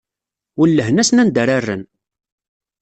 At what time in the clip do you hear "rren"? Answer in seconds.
1.63-1.83